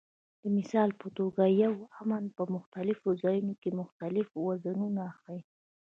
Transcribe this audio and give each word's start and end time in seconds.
د 0.41 0.43
مثال 0.57 0.89
په 1.01 1.07
توګه 1.17 1.43
یو 1.63 1.73
"امن" 2.01 2.23
په 2.35 2.43
مختلفو 2.55 3.07
ځایونو 3.21 3.53
کې 3.61 3.69
مختلف 3.81 4.27
وزنونه 4.47 5.03
ښيي. 5.19 5.41